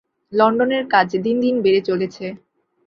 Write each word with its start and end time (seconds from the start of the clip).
লণ্ডনের 0.33 0.83
কাজ 0.93 1.09
দিন 1.17 1.35
দিন 1.43 1.55
বেড়ে 1.63 1.81
চলেছে। 1.89 2.25